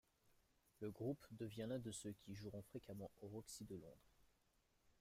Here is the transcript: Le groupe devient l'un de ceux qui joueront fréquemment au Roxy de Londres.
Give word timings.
Le 0.79 0.89
groupe 0.89 1.27
devient 1.29 1.67
l'un 1.69 1.77
de 1.77 1.91
ceux 1.91 2.13
qui 2.13 2.33
joueront 2.33 2.63
fréquemment 2.63 3.11
au 3.21 3.27
Roxy 3.27 3.65
de 3.65 3.75
Londres. 3.75 4.15